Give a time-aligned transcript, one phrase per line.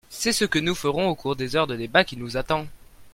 [0.09, 2.65] C’est ce que nous ferons au cours des heures de débat qui nous attendent.